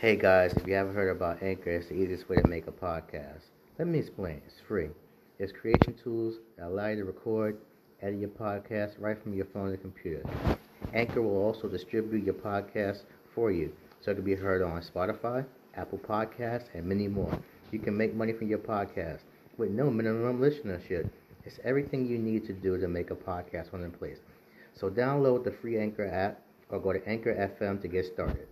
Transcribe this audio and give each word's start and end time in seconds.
Hey 0.00 0.16
guys, 0.16 0.54
if 0.54 0.66
you 0.66 0.72
haven't 0.72 0.94
heard 0.94 1.14
about 1.14 1.42
Anchor, 1.42 1.72
it's 1.72 1.88
the 1.88 1.94
easiest 1.94 2.26
way 2.26 2.36
to 2.36 2.48
make 2.48 2.66
a 2.66 2.72
podcast. 2.72 3.42
Let 3.78 3.86
me 3.86 3.98
explain. 3.98 4.40
It's 4.46 4.58
free. 4.66 4.88
It's 5.38 5.52
creation 5.52 5.94
tools 6.02 6.36
that 6.56 6.68
allow 6.68 6.88
you 6.88 6.96
to 6.96 7.04
record, 7.04 7.58
edit 8.00 8.18
your 8.18 8.30
podcast 8.30 8.92
right 8.98 9.22
from 9.22 9.34
your 9.34 9.44
phone 9.44 9.68
or 9.68 9.76
computer. 9.76 10.22
Anchor 10.94 11.20
will 11.20 11.36
also 11.36 11.68
distribute 11.68 12.24
your 12.24 12.32
podcast 12.32 13.02
for 13.34 13.50
you 13.50 13.74
so 14.00 14.10
it 14.10 14.14
can 14.14 14.24
be 14.24 14.34
heard 14.34 14.62
on 14.62 14.80
Spotify, 14.80 15.44
Apple 15.74 15.98
Podcasts, 15.98 16.72
and 16.72 16.86
many 16.86 17.06
more. 17.06 17.38
You 17.70 17.78
can 17.78 17.94
make 17.94 18.14
money 18.14 18.32
from 18.32 18.48
your 18.48 18.58
podcast 18.58 19.18
with 19.58 19.68
no 19.68 19.90
minimum 19.90 20.40
listenership. 20.40 21.10
It's 21.44 21.60
everything 21.62 22.06
you 22.06 22.16
need 22.16 22.46
to 22.46 22.54
do 22.54 22.78
to 22.80 22.88
make 22.88 23.10
a 23.10 23.14
podcast 23.14 23.74
on 23.74 23.84
in 23.84 23.90
place. 23.90 24.20
So 24.72 24.88
download 24.88 25.44
the 25.44 25.52
free 25.52 25.78
Anchor 25.78 26.06
app 26.06 26.40
or 26.70 26.78
go 26.80 26.94
to 26.94 27.06
Anchor 27.06 27.34
FM 27.34 27.82
to 27.82 27.88
get 27.88 28.06
started. 28.06 28.48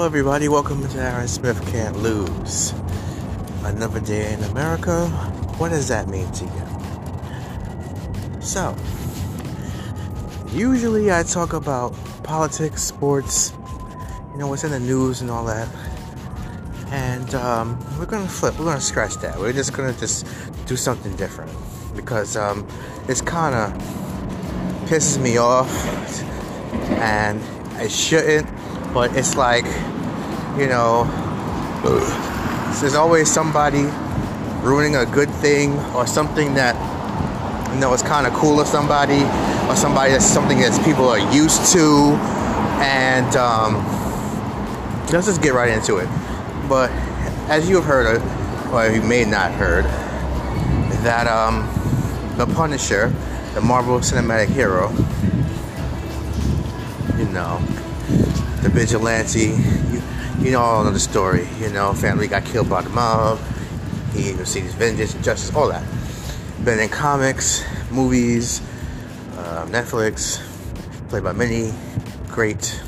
Hello, 0.00 0.08
everybody. 0.08 0.48
Welcome 0.48 0.88
to 0.88 0.98
Aaron 0.98 1.28
Smith 1.28 1.60
Can't 1.70 1.94
Lose. 1.98 2.72
Another 3.64 4.00
day 4.00 4.32
in 4.32 4.42
America. 4.44 5.08
What 5.58 5.68
does 5.68 5.88
that 5.88 6.08
mean 6.08 6.32
to 6.32 6.46
you? 6.46 8.40
So, 8.40 8.74
usually 10.54 11.12
I 11.12 11.22
talk 11.22 11.52
about 11.52 11.92
politics, 12.22 12.82
sports, 12.82 13.52
you 14.32 14.38
know, 14.38 14.46
what's 14.46 14.64
in 14.64 14.70
the 14.70 14.80
news 14.80 15.20
and 15.20 15.30
all 15.30 15.44
that. 15.44 15.68
And 16.86 17.34
um, 17.34 17.78
we're 17.98 18.06
gonna 18.06 18.26
flip. 18.26 18.58
We're 18.58 18.64
gonna 18.64 18.80
scratch 18.80 19.16
that. 19.16 19.38
We're 19.38 19.52
just 19.52 19.74
gonna 19.74 19.92
just 19.92 20.26
do 20.64 20.76
something 20.76 21.14
different 21.16 21.52
because 21.94 22.38
um, 22.38 22.66
it's 23.06 23.20
kind 23.20 23.54
of 23.54 23.74
pisses 24.88 25.20
me 25.20 25.36
off, 25.36 25.70
and 26.88 27.38
it 27.78 27.92
shouldn't. 27.92 28.48
But 28.94 29.14
it's 29.16 29.36
like, 29.36 29.66
you 30.60 30.66
know, 30.66 31.04
there's 32.80 32.94
always 32.94 33.32
somebody 33.32 33.84
ruining 34.60 34.96
a 34.96 35.06
good 35.06 35.30
thing 35.30 35.72
or 35.94 36.06
something 36.06 36.52
that 36.52 36.76
you 37.72 37.80
know 37.80 37.94
is 37.94 38.02
kind 38.02 38.26
of 38.26 38.34
cool 38.34 38.60
of 38.60 38.66
somebody 38.66 39.22
or 39.70 39.74
somebody 39.74 40.12
that's 40.12 40.26
something 40.26 40.58
that 40.58 40.84
people 40.84 41.08
are 41.08 41.32
used 41.32 41.72
to, 41.72 42.12
and 42.82 43.36
um, 43.36 43.76
let's 45.10 45.26
just 45.26 45.42
get 45.42 45.54
right 45.54 45.70
into 45.70 45.96
it. 45.96 46.08
But 46.68 46.90
as 47.48 47.66
you 47.66 47.76
have 47.76 47.84
heard, 47.86 48.20
or 48.70 48.94
you 48.94 49.00
may 49.00 49.24
not 49.24 49.52
heard, 49.52 49.84
that 51.04 51.26
um, 51.26 51.66
the 52.36 52.44
Punisher, 52.54 53.08
the 53.54 53.62
Marvel 53.62 53.98
Cinematic 54.00 54.48
Hero, 54.48 54.90
you 57.18 57.32
know, 57.32 57.58
the 58.62 58.68
vigilante, 58.68 59.56
you, 59.90 59.99
you 60.40 60.50
know 60.50 60.60
all 60.60 60.86
of 60.86 60.94
the 60.94 61.00
story. 61.00 61.46
You 61.60 61.70
know, 61.70 61.92
family 61.92 62.26
got 62.26 62.44
killed 62.44 62.68
by 62.68 62.82
the 62.82 62.90
mob. 62.90 63.38
He 64.14 64.32
receives 64.32 64.74
vengeance 64.74 65.14
and 65.14 65.22
justice, 65.22 65.54
all 65.54 65.68
that. 65.68 65.84
Been 66.64 66.78
in 66.80 66.88
comics, 66.88 67.64
movies, 67.90 68.60
uh, 69.36 69.66
Netflix, 69.66 70.40
played 71.08 71.24
by 71.24 71.32
many 71.32 71.72
great 72.28 72.80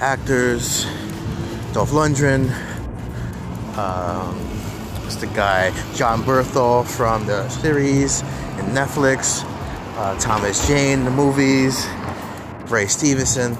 actors. 0.00 0.84
Dolph 1.72 1.90
Lundgren, 1.90 2.50
um, 3.76 4.34
what's 5.02 5.16
the 5.16 5.26
guy? 5.28 5.70
Jon 5.94 6.22
Bernthal 6.22 6.86
from 6.86 7.26
the 7.26 7.48
series 7.48 8.22
and 8.22 8.76
Netflix. 8.76 9.42
Uh, 9.98 10.18
Thomas 10.18 10.66
Jane, 10.66 11.04
the 11.04 11.10
movies. 11.10 11.86
Ray 12.68 12.86
Stevenson. 12.86 13.56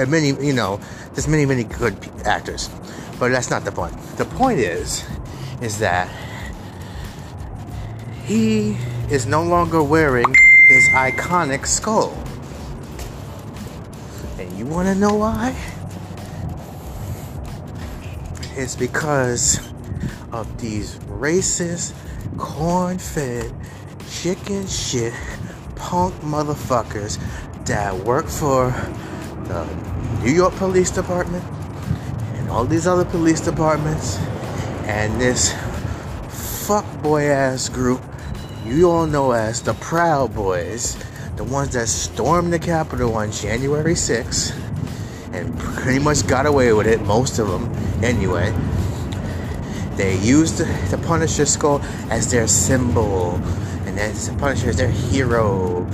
And 0.00 0.10
many, 0.10 0.28
you 0.28 0.54
know, 0.54 0.80
there's 1.12 1.28
many, 1.28 1.44
many 1.44 1.64
good 1.64 1.94
actors. 2.24 2.70
But 3.18 3.32
that's 3.32 3.50
not 3.50 3.66
the 3.66 3.70
point. 3.70 3.92
The 4.16 4.24
point 4.24 4.58
is, 4.58 5.04
is 5.60 5.78
that 5.80 6.08
he 8.24 8.78
is 9.10 9.26
no 9.26 9.42
longer 9.42 9.82
wearing 9.82 10.34
his 10.68 10.88
iconic 10.94 11.66
skull. 11.66 12.16
And 14.38 14.50
you 14.58 14.64
want 14.64 14.88
to 14.88 14.94
know 14.94 15.16
why? 15.16 15.54
It's 18.56 18.76
because 18.76 19.60
of 20.32 20.58
these 20.62 20.94
racist, 21.10 21.92
corn 22.38 22.98
fed, 22.98 23.52
chicken 24.08 24.66
shit, 24.66 25.12
punk 25.76 26.14
motherfuckers 26.22 27.18
that 27.66 27.94
work 27.94 28.28
for 28.28 28.72
the 29.50 29.66
New 30.22 30.32
York 30.32 30.54
Police 30.54 30.90
Department 30.90 31.44
and 32.34 32.48
all 32.50 32.64
these 32.64 32.86
other 32.86 33.04
police 33.04 33.40
departments 33.40 34.16
and 34.86 35.20
this 35.20 35.52
fuckboy 36.66 37.28
ass 37.28 37.68
group 37.68 38.00
you 38.64 38.88
all 38.88 39.06
know 39.06 39.32
as 39.32 39.62
the 39.62 39.74
Proud 39.74 40.34
Boys, 40.34 40.96
the 41.34 41.42
ones 41.42 41.72
that 41.72 41.88
stormed 41.88 42.52
the 42.52 42.58
Capitol 42.58 43.14
on 43.14 43.32
January 43.32 43.94
6th 43.94 44.54
and 45.32 45.58
pretty 45.58 45.98
much 45.98 46.26
got 46.28 46.46
away 46.46 46.72
with 46.72 46.86
it, 46.86 47.00
most 47.02 47.38
of 47.40 47.48
them 47.48 47.72
anyway. 48.04 48.54
They 49.96 50.18
used 50.18 50.58
the 50.58 50.98
Punisher 50.98 51.46
skull 51.46 51.80
as 52.10 52.30
their 52.30 52.46
symbol, 52.46 53.34
and 53.86 53.98
as 53.98 54.28
the 54.28 54.36
Punisher 54.36 54.70
is 54.70 54.76
their 54.76 54.90
hero. 54.90 55.84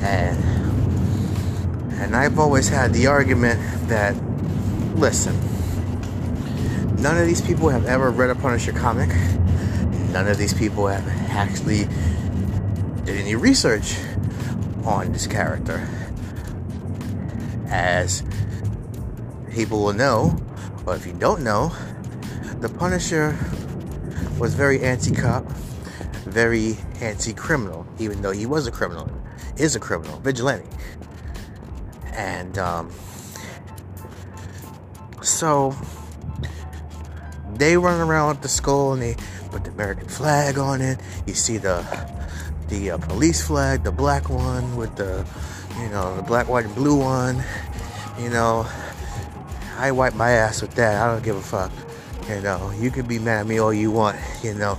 And 0.00 0.38
and 2.04 2.14
I've 2.14 2.38
always 2.38 2.68
had 2.68 2.92
the 2.92 3.06
argument 3.06 3.58
that 3.88 4.14
listen, 4.94 5.34
none 7.00 7.16
of 7.16 7.26
these 7.26 7.40
people 7.40 7.70
have 7.70 7.86
ever 7.86 8.10
read 8.10 8.28
a 8.28 8.34
Punisher 8.34 8.72
comic. 8.72 9.08
None 10.12 10.28
of 10.28 10.36
these 10.36 10.52
people 10.52 10.86
have 10.86 11.08
actually 11.30 11.88
did 13.04 13.16
any 13.16 13.34
research 13.34 13.96
on 14.84 15.12
this 15.12 15.26
character. 15.26 15.88
As 17.68 18.22
people 19.50 19.82
will 19.82 19.94
know, 19.94 20.38
or 20.84 20.94
if 20.94 21.06
you 21.06 21.14
don't 21.14 21.42
know, 21.42 21.72
the 22.60 22.68
Punisher 22.68 23.36
was 24.38 24.54
very 24.54 24.82
anti-cop, 24.82 25.50
very 26.26 26.76
anti-criminal, 27.00 27.86
even 27.98 28.20
though 28.20 28.30
he 28.30 28.44
was 28.44 28.66
a 28.66 28.70
criminal, 28.70 29.10
is 29.56 29.74
a 29.74 29.80
criminal, 29.80 30.20
vigilante. 30.20 30.68
And 32.14 32.56
um, 32.58 32.90
so 35.22 35.76
they 37.54 37.76
run 37.76 38.00
around 38.00 38.28
with 38.28 38.42
the 38.42 38.48
skull 38.48 38.92
and 38.92 39.02
they 39.02 39.16
put 39.50 39.64
the 39.64 39.70
American 39.70 40.08
flag 40.08 40.58
on 40.58 40.80
it. 40.80 40.98
You 41.26 41.34
see 41.34 41.58
the 41.58 41.84
the 42.68 42.92
uh, 42.92 42.98
police 42.98 43.46
flag, 43.46 43.84
the 43.84 43.92
black 43.92 44.28
one 44.28 44.76
with 44.76 44.96
the 44.96 45.26
you 45.80 45.88
know 45.88 46.16
the 46.16 46.22
black, 46.22 46.48
white, 46.48 46.64
and 46.64 46.74
blue 46.74 46.98
one. 46.98 47.42
You 48.18 48.30
know, 48.30 48.66
I 49.78 49.90
wipe 49.92 50.14
my 50.14 50.30
ass 50.30 50.62
with 50.62 50.74
that. 50.74 51.02
I 51.02 51.12
don't 51.12 51.24
give 51.24 51.36
a 51.36 51.42
fuck. 51.42 51.72
You 52.28 52.40
know, 52.40 52.72
you 52.78 52.90
can 52.90 53.06
be 53.06 53.18
mad 53.18 53.40
at 53.40 53.46
me 53.46 53.58
all 53.58 53.72
you 53.72 53.90
want. 53.90 54.18
You 54.42 54.54
know, 54.54 54.78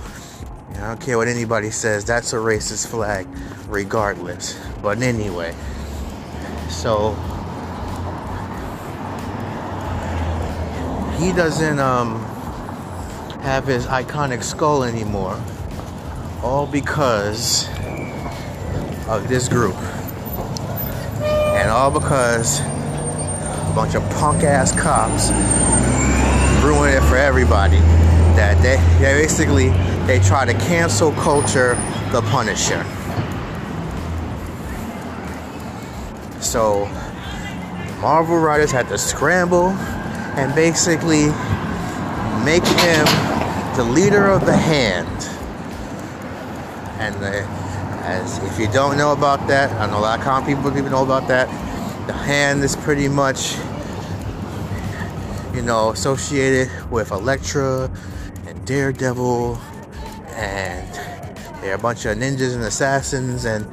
I 0.74 0.88
don't 0.88 1.00
care 1.00 1.16
what 1.16 1.28
anybody 1.28 1.70
says. 1.70 2.04
That's 2.04 2.32
a 2.32 2.36
racist 2.36 2.88
flag, 2.88 3.26
regardless. 3.68 4.58
But 4.82 5.00
anyway, 5.02 5.54
so 6.68 7.12
he 11.18 11.32
doesn't 11.32 11.78
um 11.78 12.20
have 13.46 13.64
his 13.64 13.86
iconic 13.86 14.42
skull 14.42 14.82
anymore. 14.82 15.40
All 16.42 16.66
because 16.66 17.68
of 19.08 19.28
this 19.28 19.48
group. 19.48 19.76
And 21.54 21.70
all 21.70 21.92
because 21.92 22.60
a 22.60 23.72
bunch 23.74 23.94
of 23.94 24.02
punk 24.10 24.42
ass 24.42 24.72
cops 24.72 25.30
ruin 26.64 26.92
it 26.92 27.02
for 27.08 27.16
everybody. 27.16 27.78
That 28.36 28.60
they, 28.62 28.76
they 28.98 29.22
basically 29.22 29.68
they 30.06 30.18
try 30.18 30.44
to 30.44 30.54
cancel 30.54 31.12
culture 31.12 31.76
the 32.10 32.22
Punisher. 32.22 32.84
So 36.56 36.86
Marvel 38.00 38.38
writers 38.38 38.70
had 38.70 38.88
to 38.88 38.96
scramble 38.96 39.68
and 40.38 40.54
basically 40.54 41.26
make 42.46 42.64
him 42.64 43.04
the 43.76 43.84
leader 43.84 44.24
of 44.24 44.46
the 44.46 44.56
hand. 44.56 45.06
And 46.98 47.14
the, 47.16 47.42
as 48.06 48.38
if 48.38 48.58
you 48.58 48.72
don't 48.72 48.96
know 48.96 49.12
about 49.12 49.46
that, 49.48 49.70
I 49.72 49.84
know 49.90 49.98
a 49.98 50.00
lot 50.00 50.18
of 50.18 50.24
common 50.24 50.56
people 50.56 50.74
even 50.78 50.92
know 50.92 51.04
about 51.04 51.28
that. 51.28 51.46
The 52.06 52.14
hand 52.14 52.64
is 52.64 52.74
pretty 52.74 53.08
much, 53.08 53.58
you 55.54 55.60
know, 55.60 55.90
associated 55.90 56.70
with 56.90 57.10
Elektra 57.10 57.90
and 58.46 58.64
Daredevil 58.64 59.60
and 60.30 60.88
they're 61.60 61.74
a 61.74 61.78
bunch 61.78 62.06
of 62.06 62.16
ninjas 62.16 62.54
and 62.54 62.62
assassins, 62.62 63.44
and 63.44 63.66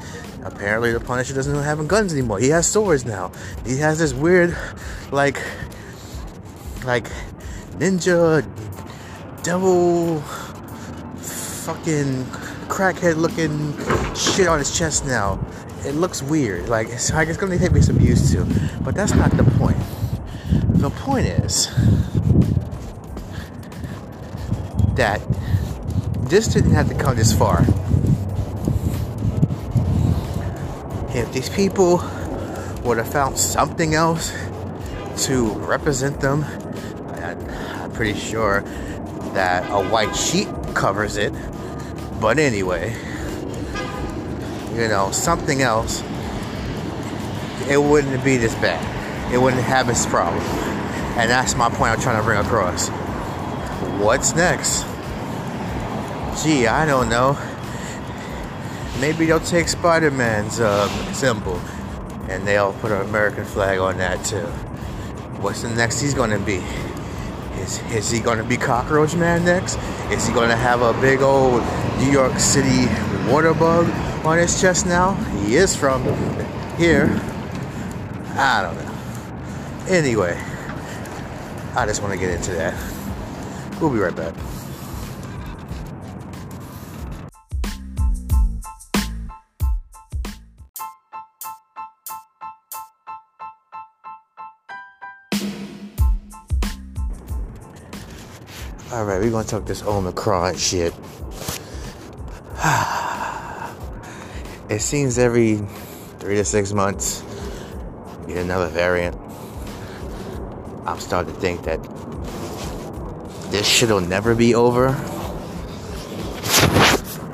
apparently 0.43 0.91
the 0.91 0.99
Punisher 0.99 1.33
doesn't 1.33 1.55
have 1.55 1.87
guns 1.87 2.13
anymore. 2.13 2.39
He 2.39 2.49
has 2.49 2.67
swords 2.67 3.05
now. 3.05 3.31
He 3.65 3.77
has 3.77 3.99
this 3.99 4.13
weird, 4.13 4.57
like, 5.11 5.41
like 6.85 7.07
ninja 7.79 8.45
devil 9.43 10.21
fucking 11.63 12.25
crackhead 12.67 13.15
looking 13.17 13.73
shit 14.15 14.47
on 14.47 14.59
his 14.59 14.77
chest 14.77 15.05
now. 15.05 15.39
It 15.85 15.95
looks 15.95 16.21
weird. 16.21 16.69
Like 16.69 16.89
it's 16.89 17.11
like 17.11 17.27
it's 17.27 17.37
gonna 17.37 17.57
take 17.57 17.71
me 17.71 17.81
some 17.81 17.99
used 17.99 18.31
to. 18.33 18.45
But 18.81 18.95
that's 18.95 19.13
not 19.13 19.31
the 19.31 19.43
point. 19.43 19.77
The 20.79 20.89
point 20.89 21.27
is 21.27 21.67
that 24.95 25.21
this 26.29 26.47
didn't 26.47 26.71
have 26.71 26.89
to 26.89 26.95
come 26.95 27.15
this 27.15 27.33
far. 27.33 27.65
If 31.15 31.31
these 31.31 31.49
people 31.49 31.97
would 32.83 32.97
have 32.97 33.11
found 33.11 33.37
something 33.37 33.93
else 33.93 34.33
to 35.25 35.53
represent 35.59 36.19
them, 36.19 36.43
I'm 36.43 37.91
pretty 37.91 38.17
sure 38.17 38.61
that 39.33 39.69
a 39.71 39.87
white 39.89 40.15
sheet 40.15 40.47
covers 40.73 41.17
it. 41.17 41.31
But 42.19 42.39
anyway, 42.39 42.95
you 44.73 44.87
know, 44.87 45.11
something 45.11 45.61
else, 45.61 46.01
it 47.69 47.81
wouldn't 47.81 48.23
be 48.23 48.37
this 48.37 48.55
bad. 48.55 48.81
It 49.31 49.37
wouldn't 49.37 49.61
have 49.63 49.85
this 49.85 50.05
problem. 50.07 50.41
And 51.15 51.29
that's 51.29 51.55
my 51.55 51.69
point 51.69 51.91
I'm 51.91 52.01
trying 52.01 52.17
to 52.17 52.23
bring 52.23 52.39
across. 52.39 52.89
What's 53.99 54.33
next? 54.35 54.83
Gee, 56.43 56.65
I 56.65 56.85
don't 56.87 57.07
know. 57.07 57.37
Maybe 59.03 59.25
they'll 59.25 59.41
take 59.41 59.67
Spider 59.67 60.11
Man's 60.11 60.61
uh, 60.61 60.87
symbol 61.11 61.59
and 62.29 62.47
they'll 62.47 62.71
put 62.71 62.89
an 62.89 63.01
American 63.01 63.43
flag 63.43 63.79
on 63.79 63.97
that 63.97 64.23
too. 64.23 64.45
What's 65.41 65.61
the 65.61 65.69
next 65.71 65.99
he's 65.99 66.13
gonna 66.13 66.39
be? 66.39 66.63
Is, 67.59 67.81
is 67.91 68.09
he 68.09 68.21
gonna 68.21 68.45
be 68.45 68.55
Cockroach 68.55 69.13
Man 69.13 69.43
next? 69.43 69.77
Is 70.09 70.25
he 70.25 70.33
gonna 70.33 70.55
have 70.55 70.81
a 70.81 70.93
big 71.01 71.21
old 71.21 71.61
New 71.99 72.13
York 72.13 72.39
City 72.39 72.87
water 73.29 73.53
bug 73.53 73.89
on 74.25 74.37
his 74.37 74.61
chest 74.61 74.85
now? 74.85 75.15
He 75.41 75.57
is 75.57 75.75
from 75.75 76.01
here. 76.77 77.07
I 78.35 78.61
don't 78.61 78.77
know. 78.77 79.93
Anyway, 79.93 80.41
I 81.75 81.85
just 81.85 82.01
want 82.01 82.13
to 82.13 82.17
get 82.17 82.29
into 82.29 82.51
that. 82.51 82.73
We'll 83.81 83.91
be 83.91 83.99
right 83.99 84.15
back. 84.15 84.33
All 98.93 99.05
right, 99.05 99.19
we're 99.19 99.31
gonna 99.31 99.43
talk 99.43 99.65
this 99.65 99.81
Omicron 99.81 100.55
shit. 100.55 100.93
it 104.69 104.81
seems 104.81 105.17
every 105.17 105.57
three 106.19 106.35
to 106.35 106.45
six 106.45 106.73
months, 106.73 107.23
get 108.27 108.37
another 108.37 108.67
variant. 108.67 109.17
I'm 110.85 110.99
starting 110.99 111.33
to 111.33 111.41
think 111.41 111.63
that 111.63 111.81
this 113.49 113.67
shit'll 113.67 113.99
never 113.99 114.35
be 114.35 114.53
over. 114.53 114.89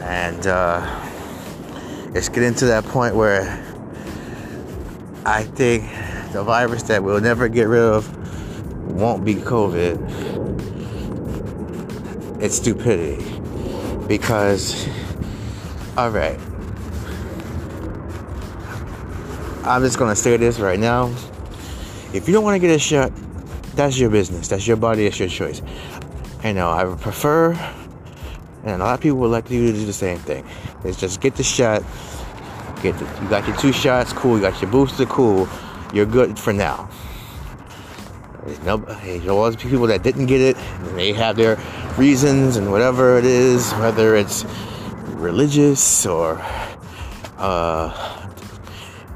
And 0.02 0.48
uh, 0.48 0.80
it's 2.16 2.30
getting 2.30 2.56
to 2.56 2.68
that 2.68 2.86
point 2.86 3.18
where 3.18 3.42
I 5.26 5.44
think 5.44 5.84
the 6.32 6.42
virus 6.42 6.84
that 6.84 7.04
we'll 7.04 7.20
never 7.20 7.50
get 7.50 7.68
rid 7.68 7.84
of 7.84 8.90
won't 8.90 9.26
be 9.26 9.36
COVID. 9.36 10.19
It's 12.50 12.58
stupidity. 12.58 13.24
Because, 14.08 14.88
alright. 15.96 16.40
I'm 19.64 19.84
just 19.84 20.00
gonna 20.00 20.16
say 20.16 20.36
this 20.36 20.60
right 20.60 20.80
now. 20.80 21.14
If 22.12 22.28
you 22.28 22.34
don't 22.34 22.44
want 22.44 22.56
to 22.56 22.60
get 22.60 22.76
a 22.76 22.80
shot, 22.80 23.12
that's 23.76 24.00
your 24.00 24.10
business. 24.10 24.48
That's 24.48 24.66
your 24.66 24.78
body. 24.78 25.04
That's 25.04 25.20
your 25.20 25.30
choice. 25.30 25.62
I 26.44 26.54
know. 26.54 26.72
Uh, 26.72 26.76
I 26.76 26.84
would 26.86 27.00
prefer, 27.00 27.54
and 28.64 28.82
a 28.82 28.84
lot 28.84 28.96
of 28.96 29.02
people 29.02 29.20
would 29.20 29.30
like 29.30 29.52
you 29.52 29.68
to 29.68 29.74
do 29.74 29.86
the 29.86 29.94
same 29.94 30.18
thing. 30.18 30.44
Is 30.84 30.98
just 30.98 31.22
get 31.22 31.36
the 31.36 31.44
shot. 31.44 31.84
Get 32.82 32.98
the, 32.98 33.06
you 33.22 33.30
got 33.30 33.48
your 33.48 33.58
two 33.58 33.72
shots. 33.72 34.12
Cool. 34.12 34.38
You 34.38 34.42
got 34.42 34.60
your 34.60 34.72
booster. 34.72 35.06
Cool. 35.06 35.48
You're 35.94 36.08
good 36.08 36.40
for 36.40 36.52
now. 36.52 36.90
There's 38.44 38.64
no, 38.64 38.78
there's 38.78 39.28
all 39.28 39.52
these 39.52 39.62
people 39.62 39.86
that 39.86 40.02
didn't 40.02 40.26
get 40.26 40.42
it. 40.42 40.58
They 40.96 41.14
have 41.14 41.36
their 41.36 41.58
reasons 42.00 42.56
and 42.56 42.72
whatever 42.72 43.18
it 43.18 43.26
is, 43.26 43.74
whether 43.74 44.16
it's 44.16 44.46
religious 45.20 46.06
or 46.06 46.40
uh, 47.38 47.92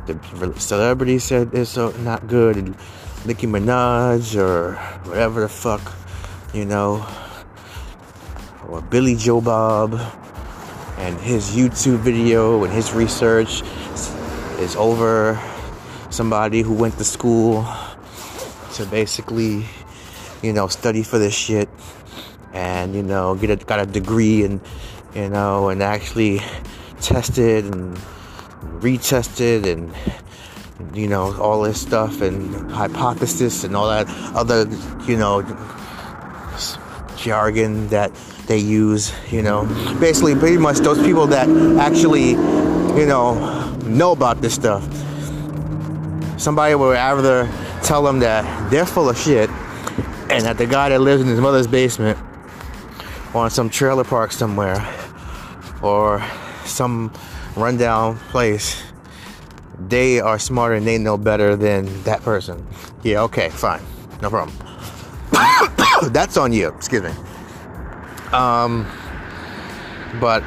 the 0.06 0.54
celebrity 0.60 1.18
said 1.18 1.50
it's 1.54 1.70
so 1.70 1.92
not 2.04 2.28
good, 2.28 2.58
and 2.58 2.76
Nicki 3.26 3.48
Minaj 3.48 4.36
or 4.36 4.76
whatever 5.08 5.40
the 5.40 5.48
fuck, 5.48 5.80
you 6.54 6.66
know, 6.66 7.08
or 8.68 8.82
Billy 8.82 9.16
Joe 9.16 9.40
Bob 9.40 9.96
and 10.98 11.18
his 11.22 11.56
YouTube 11.56 12.00
video 12.00 12.66
and 12.66 12.74
his 12.74 12.92
research 12.92 13.64
is 14.60 14.76
over. 14.76 15.40
Somebody 16.10 16.62
who 16.62 16.74
went 16.74 16.98
to 16.98 17.06
school 17.06 17.66
to 18.74 18.86
basically, 18.88 19.66
you 20.44 20.52
know, 20.52 20.68
study 20.68 21.02
for 21.02 21.18
this 21.18 21.34
shit 21.34 21.70
and, 22.54 22.96
you 22.96 23.04
know, 23.04 23.36
get 23.36 23.50
a, 23.50 23.56
got 23.58 23.80
a 23.80 23.86
degree 23.86 24.44
and, 24.44 24.62
you 25.14 25.30
know, 25.30 25.70
and 25.70 25.84
actually 25.84 26.42
tested 27.02 27.66
and 27.66 27.98
retested 28.80 29.66
and 29.66 29.94
you 30.96 31.08
know 31.08 31.36
all 31.40 31.62
this 31.62 31.82
stuff 31.82 32.22
and 32.22 32.72
hypothesis 32.72 33.64
and 33.64 33.76
all 33.76 33.90
that 33.90 34.08
other 34.36 34.68
you 35.06 35.18
know 35.18 35.42
jargon 37.18 37.88
that 37.90 38.14
they 38.48 38.58
use 38.58 39.14
you 39.32 39.42
know. 39.42 39.66
Basically 40.00 40.36
pretty 40.36 40.58
much 40.58 40.78
those 40.80 41.02
people 41.02 41.28
that 41.28 41.48
actually 41.80 42.32
you 42.32 43.06
know 43.06 43.72
know 43.86 44.12
about 44.12 44.42
this 44.42 44.54
stuff. 44.54 44.84
Somebody 46.40 46.76
would 46.76 46.92
rather 46.92 47.50
tell 47.84 48.04
them 48.04 48.20
that 48.20 48.70
they're 48.70 48.86
full 48.86 49.10
of 49.10 49.18
shit 49.18 49.50
and 50.30 50.46
that 50.46 50.58
the 50.58 50.66
guy 50.66 50.90
that 50.90 51.00
lives 51.00 51.22
in 51.22 51.28
his 51.28 51.40
mother's 51.40 51.68
basement 51.68 52.18
or 53.34 53.46
in 53.46 53.50
some 53.50 53.70
trailer 53.70 54.04
park 54.04 54.32
somewhere 54.32 54.78
or 55.82 56.24
some 56.66 57.12
rundown 57.56 58.18
place, 58.30 58.82
they 59.80 60.20
are 60.20 60.40
smarter 60.40 60.76
and 60.76 60.88
they 60.88 60.98
know 60.98 61.18
better 61.18 61.56
than 61.56 62.04
that 62.04 62.22
person. 62.22 62.66
Yeah, 63.04 63.22
okay, 63.24 63.50
fine. 63.50 63.82
No 64.22 64.30
problem. 64.30 64.58
That's 66.14 66.38
on 66.38 66.54
you. 66.54 66.70
Excuse 66.70 67.04
me. 67.04 67.12
Um, 68.32 68.88
but 70.20 70.44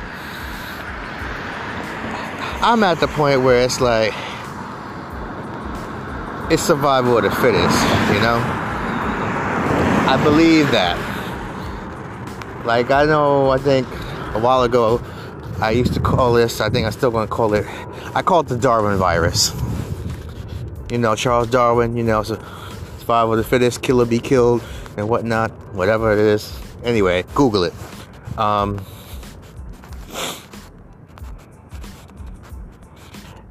I'm 2.62 2.83
at 2.83 2.99
the 3.00 3.09
point 3.09 3.43
where 3.43 3.62
it's 3.62 3.81
like 3.81 4.12
it's 6.50 6.62
survival 6.62 7.16
of 7.19 7.25
the 7.25 7.31
fittest, 7.31 7.83
you 8.12 8.21
know? 8.21 8.40
I 10.09 10.21
believe 10.23 10.71
that. 10.71 11.15
Like 12.66 12.90
I 12.90 13.04
know 13.04 13.50
I 13.50 13.58
think 13.58 13.87
a 14.35 14.40
while 14.40 14.64
ago 14.64 15.00
I 15.61 15.70
used 15.70 15.94
to 15.94 16.00
call 16.00 16.32
this, 16.32 16.61
I 16.61 16.68
think 16.68 16.85
I'm 16.85 16.90
still 16.90 17.12
going 17.12 17.28
to 17.28 17.32
call 17.32 17.54
it, 17.54 17.64
I 18.12 18.23
call 18.23 18.40
it 18.40 18.49
the 18.49 18.58
Darwin 18.58 18.99
virus. 18.99 19.52
You 20.90 20.99
know, 20.99 21.14
Charles 21.14 21.49
Darwin, 21.49 21.96
you 21.96 22.02
know, 22.02 22.25
survival 22.25 23.32
of 23.32 23.38
the 23.38 23.44
fittest, 23.44 23.82
killer 23.82 24.04
be 24.04 24.18
killed, 24.18 24.62
and 24.96 25.08
whatnot, 25.08 25.50
whatever 25.75 26.12
it 26.12 26.18
is. 26.18 26.61
Anyway, 26.82 27.25
Google 27.35 27.62
it. 27.62 27.75
Um, 28.37 28.85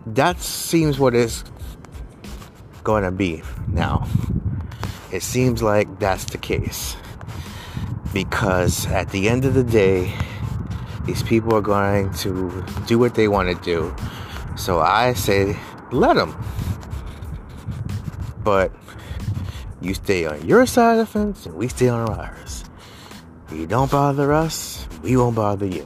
that 0.05 0.41
seems 0.41 0.99
what 0.99 1.15
it's 1.15 1.43
going 2.83 3.03
to 3.03 3.11
be 3.11 3.41
now. 3.67 4.07
It 5.11 5.23
seems 5.23 5.63
like 5.63 5.99
that's 5.99 6.25
the 6.25 6.37
case. 6.37 6.97
Because 8.15 8.85
at 8.87 9.09
the 9.09 9.27
end 9.27 9.43
of 9.43 9.55
the 9.55 9.63
day, 9.65 10.17
these 11.05 11.21
people 11.21 11.53
are 11.53 11.59
going 11.59 12.13
to 12.13 12.63
do 12.87 12.97
what 12.97 13.13
they 13.13 13.27
want 13.27 13.49
to 13.49 13.61
do. 13.61 13.93
So 14.55 14.79
I 14.79 15.11
say, 15.11 15.57
let 15.91 16.15
them. 16.15 16.33
But 18.41 18.71
you 19.81 19.93
stay 19.93 20.25
on 20.25 20.47
your 20.47 20.65
side 20.65 20.93
of 20.93 20.99
the 20.99 21.05
fence 21.05 21.45
and 21.45 21.55
we 21.55 21.67
stay 21.67 21.89
on 21.89 22.09
ours. 22.09 22.63
You 23.51 23.67
don't 23.67 23.91
bother 23.91 24.31
us, 24.31 24.87
we 25.03 25.17
won't 25.17 25.35
bother 25.35 25.65
you. 25.65 25.85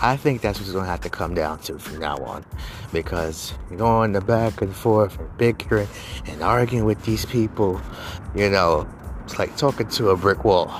I 0.00 0.16
think 0.16 0.40
that's 0.40 0.58
what's 0.58 0.72
going 0.72 0.84
to 0.84 0.90
have 0.90 1.02
to 1.02 1.10
come 1.10 1.34
down 1.34 1.58
to 1.64 1.78
from 1.78 1.98
now 1.98 2.16
on. 2.16 2.46
Because 2.94 3.52
going 3.76 4.12
the 4.12 4.22
back 4.22 4.62
and 4.62 4.74
forth 4.74 5.18
and 5.18 5.36
bickering 5.36 5.88
and 6.24 6.40
arguing 6.40 6.86
with 6.86 7.04
these 7.04 7.26
people, 7.26 7.78
you 8.34 8.48
know, 8.48 8.88
it's 9.24 9.38
like 9.38 9.54
talking 9.58 9.88
to 9.88 10.08
a 10.08 10.16
brick 10.16 10.44
wall. 10.44 10.72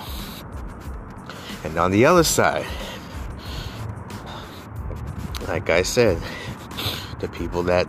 And 1.64 1.76
on 1.78 1.90
the 1.90 2.06
other 2.06 2.24
side, 2.24 2.66
like 5.48 5.70
I 5.70 5.82
said, 5.82 6.22
the 7.20 7.28
people 7.28 7.62
that 7.64 7.86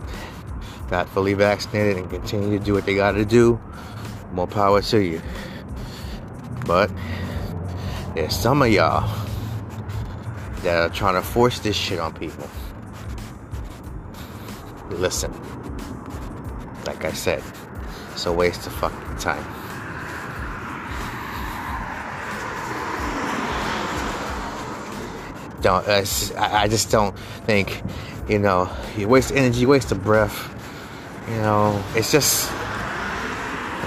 got 0.88 1.08
fully 1.08 1.34
vaccinated 1.34 1.96
and 1.96 2.10
continue 2.10 2.58
to 2.58 2.64
do 2.64 2.74
what 2.74 2.84
they 2.84 2.94
got 2.94 3.12
to 3.12 3.24
do, 3.24 3.60
more 4.32 4.46
power 4.46 4.82
to 4.82 4.98
you. 4.98 5.22
But 6.66 6.90
there's 8.14 8.34
some 8.34 8.62
of 8.62 8.68
y'all 8.68 9.08
that 10.62 10.76
are 10.76 10.94
trying 10.94 11.14
to 11.14 11.22
force 11.22 11.60
this 11.60 11.76
shit 11.76 11.98
on 11.98 12.12
people. 12.12 12.48
Listen, 14.90 15.32
like 16.86 17.04
I 17.04 17.12
said, 17.12 17.42
it's 18.12 18.26
a 18.26 18.32
waste 18.32 18.66
of 18.66 18.72
fucking 18.74 19.16
time. 19.18 19.59
Don't 25.60 25.86
I 25.88 26.68
just 26.68 26.90
don't 26.90 27.16
think, 27.46 27.82
you 28.28 28.38
know, 28.38 28.70
you 28.96 29.08
waste 29.08 29.32
energy, 29.32 29.60
you 29.60 29.68
waste 29.68 29.92
a 29.92 29.94
breath. 29.94 30.56
You 31.28 31.36
know, 31.36 31.82
it's 31.94 32.10
just 32.10 32.50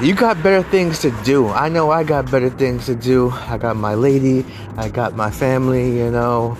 you 0.02 0.16
got 0.16 0.42
better 0.42 0.64
things 0.70 1.00
to 1.00 1.12
do. 1.24 1.48
I 1.48 1.70
know 1.70 1.92
I 1.92 2.04
got 2.04 2.30
better 2.30 2.50
things 2.50 2.86
to 2.88 2.96
do. 2.96 3.30
I 3.32 3.58
got 3.58 3.76
my 3.76 3.94
lady, 3.94 4.46
I 4.78 4.90
got 4.90 5.16
my 5.16 5.32
family, 5.32 5.98
you 5.98 6.12
know. 6.12 6.58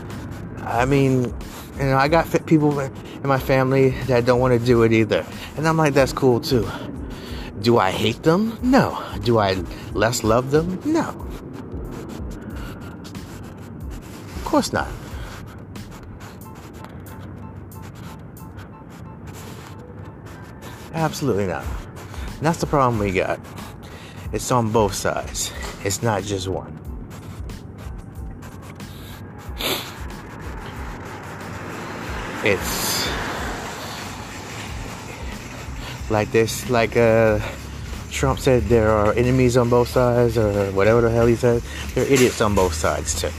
I 0.62 0.86
mean, 0.86 1.34
you 1.78 1.86
know, 1.86 1.98
I 1.98 2.08
got 2.08 2.28
people 2.46 2.80
in 2.80 2.92
my 3.24 3.40
family 3.40 3.90
that 4.08 4.26
don't 4.26 4.40
want 4.40 4.60
to 4.60 4.66
do 4.66 4.84
it 4.84 4.94
either. 4.94 5.26
And 5.58 5.68
I'm 5.68 5.78
like, 5.78 5.94
that's 5.94 6.14
cool 6.14 6.40
too. 6.40 6.68
Do 7.62 7.78
I 7.78 7.92
hate 7.92 8.24
them? 8.24 8.58
No. 8.62 9.02
Do 9.24 9.40
I 9.40 9.54
less 9.94 10.24
love 10.24 10.52
them? 10.52 10.80
No. 10.86 11.10
Of 14.36 14.46
course 14.46 14.74
not. 14.74 14.88
Absolutely 20.94 21.48
not. 21.48 21.66
And 22.38 22.42
that's 22.42 22.60
the 22.60 22.68
problem 22.68 23.00
we 23.00 23.12
got. 23.12 23.40
It's 24.32 24.52
on 24.52 24.72
both 24.72 24.94
sides. 24.94 25.52
It's 25.84 26.02
not 26.02 26.24
just 26.24 26.48
one. 26.48 26.80
It's 32.46 33.10
like 36.10 36.32
this, 36.32 36.70
like 36.70 36.98
uh, 36.98 37.40
Trump 38.12 38.40
said 38.40 38.64
there 38.64 38.92
are 38.92 39.14
enemies 39.14 39.56
on 39.56 39.70
both 39.70 39.88
sides, 39.88 40.38
or 40.38 40.72
whatever 40.72 41.02
the 41.02 41.10
hell 41.10 41.26
he 41.26 41.36
said. 41.36 41.62
There 41.96 42.04
are 42.04 42.08
idiots 42.08 42.42
on 42.42 42.54
both 42.54 42.74
sides, 42.74 43.20
too. 43.20 43.32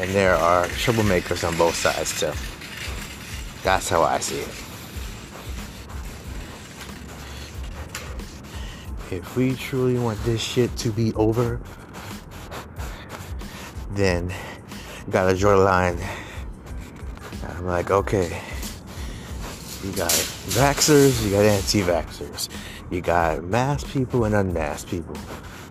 And 0.00 0.10
there 0.12 0.34
are 0.34 0.66
troublemakers 0.66 1.46
on 1.46 1.56
both 1.56 1.76
sides, 1.76 2.18
too. 2.18 2.32
That's 3.62 3.88
how 3.88 4.02
I 4.02 4.18
see 4.18 4.40
it. 4.40 4.63
If 9.16 9.36
we 9.36 9.54
truly 9.54 9.98
want 9.98 10.22
this 10.24 10.40
shit 10.40 10.74
to 10.78 10.90
be 10.90 11.12
over, 11.14 11.60
then 13.90 14.32
gotta 15.10 15.36
draw 15.36 15.56
the 15.56 15.62
line. 15.64 15.98
I'm 17.48 17.66
like, 17.66 17.90
okay, 17.90 18.40
you 19.84 19.92
got 19.92 20.10
vaxxers, 20.10 21.24
you 21.24 21.30
got 21.30 21.44
anti 21.44 21.82
vaxxers, 21.82 22.48
you 22.90 23.00
got 23.00 23.44
masked 23.44 23.88
people 23.90 24.24
and 24.24 24.34
unmasked 24.34 24.88
people. 24.88 25.16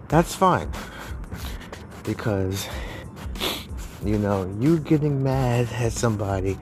That's 0.07 0.33
fine. 0.35 0.71
Because, 2.03 2.67
you 4.05 4.17
know, 4.17 4.51
you 4.59 4.79
getting 4.79 5.23
mad 5.23 5.67
at 5.73 5.91
somebody 5.91 6.57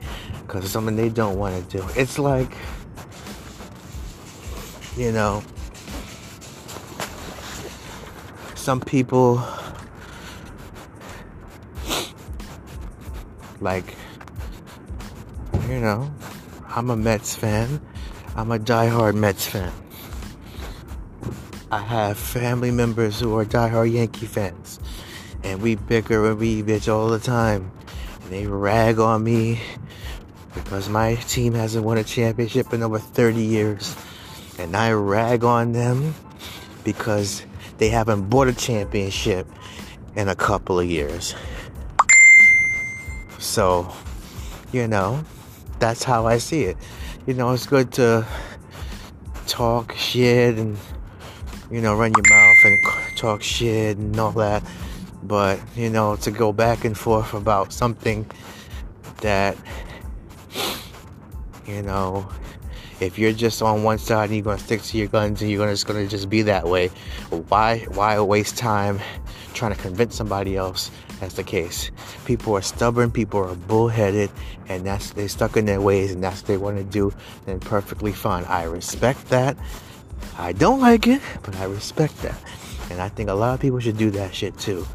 because 0.46 0.64
of 0.64 0.70
something 0.70 0.96
they 0.96 1.08
don't 1.08 1.38
want 1.38 1.68
to 1.68 1.78
do. 1.78 1.86
It's 1.96 2.18
like, 2.18 2.56
you 4.96 5.12
know, 5.12 5.42
some 8.62 8.80
people 8.80 9.44
like 13.60 13.96
you 15.68 15.80
know 15.80 16.08
i'm 16.68 16.88
a 16.88 16.96
mets 16.96 17.34
fan. 17.34 17.80
I'm 18.36 18.52
a 18.52 18.58
diehard 18.58 19.14
mets 19.14 19.46
fan. 19.46 19.72
I 21.70 21.80
have 21.80 22.16
family 22.16 22.70
members 22.70 23.18
who 23.18 23.36
are 23.36 23.44
diehard 23.44 23.92
yankee 23.92 24.26
fans. 24.26 24.78
And 25.42 25.60
we 25.60 25.74
bicker 25.74 26.30
and 26.30 26.38
we 26.38 26.62
bitch 26.62 26.90
all 26.90 27.08
the 27.08 27.18
time. 27.18 27.70
And 28.22 28.30
they 28.30 28.46
rag 28.46 28.98
on 28.98 29.24
me 29.24 29.60
because 30.54 30.88
my 30.88 31.16
team 31.16 31.52
hasn't 31.52 31.84
won 31.84 31.98
a 31.98 32.04
championship 32.04 32.72
in 32.72 32.82
over 32.82 32.98
30 32.98 33.42
years. 33.42 33.96
And 34.58 34.76
i 34.76 34.92
rag 34.92 35.44
on 35.44 35.72
them 35.72 36.14
because 36.84 37.44
they 37.78 37.88
haven't 37.88 38.28
bought 38.28 38.48
a 38.48 38.54
championship 38.54 39.46
in 40.16 40.28
a 40.28 40.34
couple 40.34 40.78
of 40.78 40.86
years. 40.86 41.34
So, 43.38 43.92
you 44.72 44.86
know, 44.86 45.24
that's 45.78 46.04
how 46.04 46.26
I 46.26 46.38
see 46.38 46.62
it. 46.62 46.76
You 47.26 47.34
know, 47.34 47.52
it's 47.52 47.66
good 47.66 47.92
to 47.92 48.26
talk 49.46 49.92
shit 49.94 50.58
and, 50.58 50.76
you 51.70 51.80
know, 51.80 51.96
run 51.96 52.12
your 52.16 52.30
mouth 52.30 52.56
and 52.64 53.16
talk 53.16 53.42
shit 53.42 53.96
and 53.96 54.18
all 54.18 54.32
that. 54.32 54.62
But, 55.22 55.60
you 55.76 55.90
know, 55.90 56.16
to 56.16 56.30
go 56.30 56.52
back 56.52 56.84
and 56.84 56.96
forth 56.96 57.34
about 57.34 57.72
something 57.72 58.30
that, 59.20 59.56
you 61.66 61.82
know, 61.82 62.28
if 63.02 63.18
you're 63.18 63.32
just 63.32 63.60
on 63.62 63.82
one 63.82 63.98
side 63.98 64.26
and 64.26 64.34
you're 64.34 64.44
gonna 64.44 64.58
stick 64.58 64.80
to 64.80 64.96
your 64.96 65.08
guns 65.08 65.42
and 65.42 65.50
you're 65.50 65.58
gonna 65.58 65.72
just 65.72 65.86
gonna 65.86 66.06
just 66.06 66.30
be 66.30 66.42
that 66.42 66.66
way, 66.66 66.88
why 67.48 67.80
why 67.94 68.20
waste 68.20 68.56
time 68.56 69.00
trying 69.54 69.74
to 69.74 69.80
convince 69.80 70.14
somebody 70.14 70.56
else 70.56 70.90
that's 71.18 71.34
the 71.34 71.42
case? 71.42 71.90
People 72.24 72.54
are 72.54 72.62
stubborn, 72.62 73.10
people 73.10 73.42
are 73.42 73.56
bullheaded, 73.56 74.30
and 74.68 74.86
that's 74.86 75.10
they're 75.10 75.28
stuck 75.28 75.56
in 75.56 75.64
their 75.64 75.80
ways 75.80 76.12
and 76.12 76.22
that's 76.22 76.42
what 76.42 76.46
they 76.46 76.56
want 76.56 76.76
to 76.76 76.84
do, 76.84 77.12
then 77.44 77.58
perfectly 77.58 78.12
fine. 78.12 78.44
I 78.44 78.64
respect 78.64 79.28
that. 79.30 79.56
I 80.38 80.52
don't 80.52 80.80
like 80.80 81.08
it, 81.08 81.20
but 81.42 81.56
I 81.56 81.64
respect 81.64 82.16
that. 82.22 82.38
And 82.90 83.00
I 83.00 83.08
think 83.08 83.28
a 83.28 83.34
lot 83.34 83.54
of 83.54 83.60
people 83.60 83.80
should 83.80 83.96
do 83.98 84.10
that 84.12 84.32
shit 84.32 84.56
too. 84.58 84.86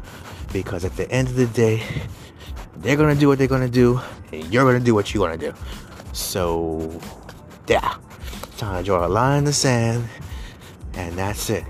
Because 0.50 0.86
at 0.86 0.96
the 0.96 1.10
end 1.10 1.28
of 1.28 1.36
the 1.36 1.46
day, 1.46 1.82
they're 2.78 2.96
gonna 2.96 3.14
do 3.14 3.28
what 3.28 3.36
they're 3.36 3.48
gonna 3.48 3.68
do, 3.68 4.00
and 4.32 4.50
you're 4.52 4.64
gonna 4.64 4.82
do 4.82 4.94
what 4.94 5.12
you 5.12 5.20
wanna 5.20 5.36
do. 5.36 5.52
So 6.12 6.98
yeah, 7.68 7.96
time 8.56 8.82
to 8.82 8.86
draw 8.86 9.06
a 9.06 9.08
line 9.08 9.38
in 9.38 9.44
the 9.44 9.52
sand, 9.52 10.08
and 10.94 11.16
that's 11.16 11.50
it. 11.50 11.64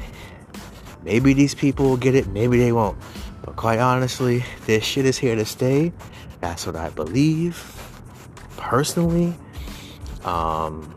Maybe 1.03 1.33
these 1.33 1.55
people 1.55 1.89
will 1.89 1.97
get 1.97 2.15
it, 2.15 2.29
maybe 2.29 2.59
they 2.59 2.73
won't. 2.73 2.99
But 3.45 3.57
quite 3.57 3.79
honestly, 3.79 4.45
this 4.67 4.85
shit 4.85 5.07
is 5.07 5.19
here 5.19 5.35
to 5.35 5.45
stay. 5.45 5.93
That's 6.41 6.67
what 6.67 6.77
I 6.77 6.91
believe. 6.91 7.57
Personally, 8.57 9.35
um, 10.25 10.95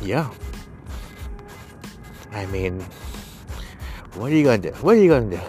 yeah. 0.00 0.30
I 2.32 2.46
mean, 2.46 2.80
what 4.14 4.32
are 4.32 4.34
you 4.34 4.44
gonna 4.44 4.58
do? 4.58 4.70
What 4.80 4.96
are 4.96 4.98
you 4.98 5.08
gonna 5.08 5.36
do? 5.36 5.40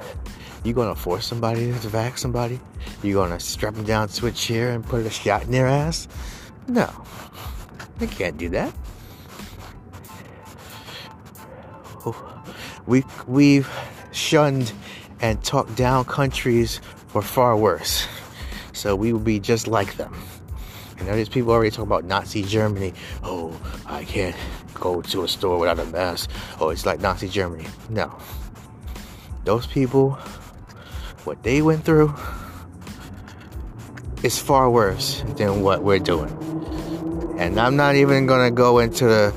You 0.63 0.73
gonna 0.73 0.95
force 0.95 1.25
somebody 1.25 1.67
to 1.67 1.87
vax 1.87 2.19
somebody? 2.19 2.59
You 3.03 3.15
gonna 3.15 3.39
strap 3.39 3.75
them 3.75 3.83
down 3.83 4.07
switch 4.07 4.45
here, 4.45 4.71
and 4.71 4.83
put 4.83 5.05
a 5.05 5.09
shot 5.09 5.43
in 5.43 5.51
their 5.51 5.67
ass? 5.67 6.07
No. 6.67 6.89
They 7.97 8.07
can't 8.07 8.37
do 8.37 8.49
that. 8.49 8.73
Oh, 12.05 12.43
we, 12.85 13.03
we've 13.27 13.69
shunned 14.13 14.71
and 15.19 15.43
talked 15.43 15.75
down 15.75 16.05
countries 16.05 16.79
for 17.07 17.21
far 17.21 17.57
worse. 17.57 18.07
So 18.71 18.95
we 18.95 19.11
will 19.13 19.19
be 19.19 19.39
just 19.39 19.67
like 19.67 19.95
them. 19.97 20.15
And 20.97 21.07
know, 21.07 21.15
there's 21.15 21.29
people 21.29 21.51
already 21.51 21.71
talking 21.71 21.83
about 21.83 22.05
Nazi 22.05 22.43
Germany. 22.43 22.93
Oh, 23.23 23.59
I 23.85 24.05
can't 24.05 24.35
go 24.73 25.01
to 25.01 25.23
a 25.23 25.27
store 25.27 25.59
without 25.59 25.79
a 25.79 25.85
mask. 25.85 26.29
Oh, 26.61 26.69
it's 26.69 26.85
like 26.85 27.01
Nazi 27.01 27.27
Germany. 27.27 27.65
No. 27.89 28.17
Those 29.43 29.67
people, 29.67 30.11
what 31.25 31.43
they 31.43 31.61
went 31.61 31.83
through, 31.83 32.13
is 34.23 34.39
far 34.39 34.69
worse 34.69 35.21
than 35.35 35.61
what 35.61 35.83
we're 35.83 35.99
doing. 35.99 36.31
And 37.37 37.59
I'm 37.59 37.75
not 37.75 37.95
even 37.95 38.25
gonna 38.25 38.51
go 38.51 38.79
into 38.79 39.05
the 39.05 39.33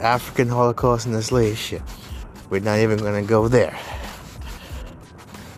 African 0.00 0.48
Holocaust 0.48 1.06
and 1.06 1.14
the 1.14 1.22
slave. 1.22 1.82
We're 2.48 2.60
not 2.60 2.78
even 2.78 2.98
gonna 2.98 3.22
go 3.22 3.48
there. 3.48 3.76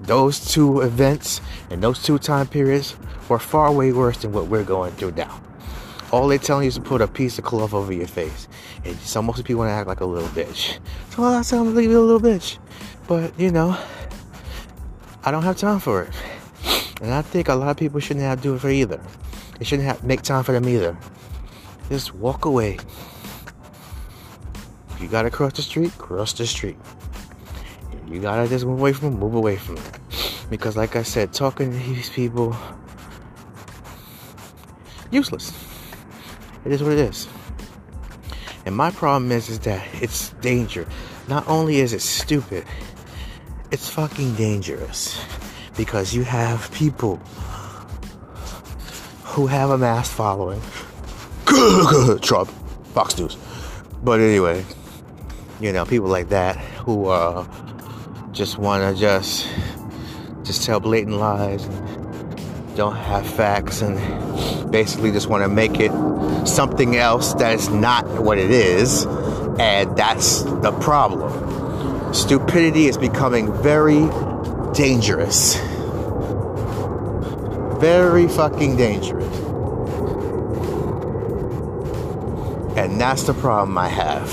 those 0.08 0.40
two 0.52 0.80
events 0.80 1.40
and 1.70 1.82
those 1.82 2.02
two 2.02 2.18
time 2.18 2.46
periods 2.46 2.96
were 3.28 3.38
far 3.38 3.70
way 3.70 3.92
worse 3.92 4.22
than 4.22 4.32
what 4.32 4.46
we're 4.46 4.64
going 4.64 4.90
through 4.92 5.12
now. 5.12 5.40
All 6.10 6.26
they're 6.26 6.38
telling 6.38 6.64
you 6.64 6.68
is 6.68 6.76
to 6.76 6.80
put 6.80 7.02
a 7.02 7.06
piece 7.06 7.38
of 7.38 7.44
cloth 7.44 7.74
over 7.74 7.92
your 7.92 8.06
face. 8.06 8.48
And 8.84 8.96
so 9.00 9.20
most 9.20 9.44
people 9.44 9.58
want 9.58 9.68
to 9.68 9.74
act 9.74 9.86
like 9.86 10.00
a 10.00 10.06
little 10.06 10.28
bitch. 10.30 10.78
So 11.10 11.22
I 11.22 11.42
sound 11.42 11.74
like 11.76 11.84
a 11.84 11.88
little 11.88 12.18
bitch. 12.18 12.56
But, 13.06 13.38
you 13.38 13.50
know, 13.50 13.76
I 15.22 15.30
don't 15.30 15.42
have 15.42 15.58
time 15.58 15.80
for 15.80 16.04
it. 16.04 16.14
And 17.00 17.14
I 17.14 17.22
think 17.22 17.48
a 17.48 17.54
lot 17.54 17.70
of 17.70 17.76
people 17.76 18.00
shouldn't 18.00 18.24
have 18.24 18.38
to 18.38 18.42
do 18.42 18.54
it 18.54 18.60
for 18.60 18.70
either. 18.70 19.00
They 19.58 19.64
shouldn't 19.64 19.86
have 19.86 20.02
make 20.04 20.22
time 20.22 20.44
for 20.44 20.52
them 20.52 20.68
either. 20.68 20.96
Just 21.88 22.14
walk 22.14 22.44
away. 22.44 22.78
If 24.90 25.00
you 25.00 25.08
gotta 25.08 25.30
cross 25.30 25.52
the 25.52 25.62
street, 25.62 25.96
cross 25.96 26.32
the 26.32 26.46
street. 26.46 26.76
If 27.92 28.12
you 28.12 28.20
gotta 28.20 28.48
just 28.48 28.64
move 28.64 28.80
away 28.80 28.92
from 28.92 29.10
them, 29.10 29.20
move 29.20 29.34
away 29.34 29.56
from 29.56 29.76
them. 29.76 29.92
Because 30.50 30.76
like 30.76 30.96
I 30.96 31.02
said, 31.02 31.32
talking 31.32 31.70
to 31.70 31.78
these 31.78 32.10
people 32.10 32.56
useless. 35.10 35.52
It 36.64 36.72
is 36.72 36.82
what 36.82 36.92
it 36.92 36.98
is. 36.98 37.28
And 38.66 38.76
my 38.76 38.90
problem 38.90 39.32
is 39.32 39.48
is 39.48 39.60
that 39.60 39.86
it's 40.02 40.30
danger. 40.40 40.86
Not 41.28 41.46
only 41.48 41.76
is 41.78 41.92
it 41.92 42.02
stupid, 42.02 42.64
it's 43.70 43.88
fucking 43.88 44.34
dangerous. 44.34 45.18
Because 45.78 46.12
you 46.14 46.24
have 46.24 46.70
people 46.72 47.16
who 49.24 49.46
have 49.46 49.70
a 49.70 49.78
mass 49.78 50.10
following. 50.10 50.60
Trump, 52.20 52.50
Fox 52.92 53.16
News. 53.16 53.38
But 54.02 54.20
anyway, 54.20 54.64
you 55.60 55.72
know, 55.72 55.86
people 55.86 56.08
like 56.08 56.28
that 56.28 56.56
who 56.56 57.06
uh, 57.06 57.46
just 58.32 58.58
want 58.58 58.82
to 58.82 59.00
just 59.00 59.48
just 60.42 60.64
tell 60.64 60.80
blatant 60.80 61.16
lies 61.16 61.64
and 61.64 62.76
don't 62.76 62.96
have 62.96 63.28
facts 63.28 63.80
and 63.80 63.96
basically 64.70 65.10
just 65.12 65.28
want 65.28 65.42
to 65.42 65.48
make 65.48 65.78
it 65.80 65.92
something 66.46 66.96
else 66.96 67.34
that's 67.34 67.68
not 67.68 68.04
what 68.22 68.38
it 68.38 68.50
is, 68.50 69.04
and 69.58 69.96
that's 69.96 70.42
the 70.42 70.72
problem. 70.80 72.14
Stupidity 72.14 72.86
is 72.86 72.96
becoming 72.96 73.52
very 73.62 74.08
dangerous. 74.78 75.56
Very 77.80 78.28
fucking 78.28 78.76
dangerous. 78.76 79.26
And 82.78 83.00
that's 83.00 83.24
the 83.24 83.34
problem 83.34 83.76
I 83.76 83.88
have. 83.88 84.28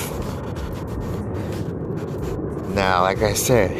Now, 2.76 3.02
like 3.02 3.24
I 3.24 3.34
said, 3.34 3.72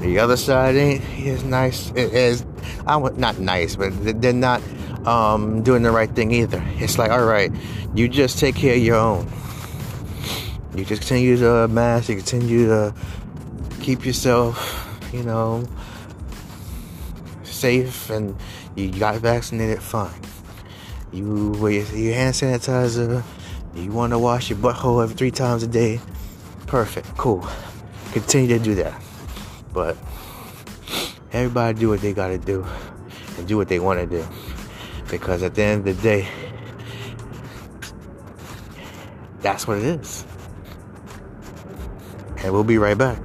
the 0.00 0.18
other 0.18 0.38
side 0.38 0.74
ain't 0.74 1.04
as 1.26 1.44
nice. 1.44 1.90
Is, 1.90 2.46
I 2.86 2.98
not 2.98 3.38
nice, 3.38 3.76
but 3.76 3.92
they're 4.22 4.32
not 4.32 4.62
um, 5.06 5.62
doing 5.62 5.82
the 5.82 5.90
right 5.90 6.10
thing 6.10 6.30
either. 6.30 6.64
It's 6.76 6.96
like, 6.96 7.10
all 7.10 7.26
right, 7.26 7.52
you 7.94 8.08
just 8.08 8.38
take 8.38 8.54
care 8.54 8.74
of 8.74 8.82
your 8.82 8.96
own. 8.96 9.30
You 10.74 10.86
just 10.86 11.02
continue 11.02 11.36
to 11.36 11.68
mask. 11.68 12.08
You 12.08 12.16
continue 12.16 12.68
to 12.68 12.94
keep 13.80 14.06
yourself, 14.06 14.87
you 15.12 15.22
know, 15.22 15.64
safe, 17.42 18.10
and 18.10 18.36
you 18.76 18.90
got 18.92 19.16
vaccinated. 19.16 19.82
Fine. 19.82 20.20
You 21.12 21.50
with 21.60 21.96
your 21.96 22.14
hand 22.14 22.34
sanitizer. 22.34 23.22
You 23.74 23.90
want 23.92 24.12
to 24.12 24.18
wash 24.18 24.50
your 24.50 24.58
butthole 24.58 25.02
every 25.02 25.16
three 25.16 25.30
times 25.30 25.62
a 25.62 25.66
day. 25.66 26.00
Perfect. 26.66 27.16
Cool. 27.16 27.46
Continue 28.12 28.58
to 28.58 28.62
do 28.62 28.74
that. 28.76 29.00
But 29.72 29.96
everybody 31.32 31.78
do 31.78 31.88
what 31.88 32.00
they 32.00 32.12
got 32.12 32.28
to 32.28 32.38
do 32.38 32.66
and 33.36 33.46
do 33.46 33.56
what 33.56 33.68
they 33.68 33.78
want 33.78 34.00
to 34.00 34.06
do. 34.06 34.26
Because 35.10 35.42
at 35.42 35.54
the 35.54 35.62
end 35.62 35.88
of 35.88 35.96
the 35.96 36.02
day, 36.02 36.28
that's 39.40 39.66
what 39.66 39.78
it 39.78 39.84
is. 39.84 40.24
And 42.38 42.52
we'll 42.52 42.64
be 42.64 42.78
right 42.78 42.98
back. 42.98 43.18